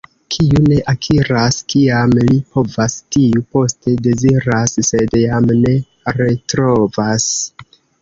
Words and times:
Kiu 0.35 0.61
ne 0.69 0.77
akiras, 0.93 1.59
kiam 1.73 2.15
li 2.31 2.39
povas, 2.55 2.97
tiu 3.17 3.45
poste 3.57 3.95
deziras, 4.09 4.77
sed 4.91 5.17
jam 5.25 5.51
ne 5.63 5.79
retrovas. 6.21 7.33